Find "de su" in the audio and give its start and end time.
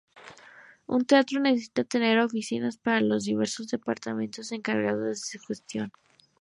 5.09-5.39